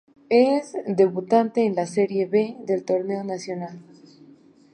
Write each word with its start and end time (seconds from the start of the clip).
Es 0.29 0.73
debutante 0.87 1.63
en 1.63 1.75
la 1.75 1.85
Serie 1.85 2.25
B 2.25 2.57
del 2.65 2.83
torneo 2.85 3.23
nacional. 3.23 3.77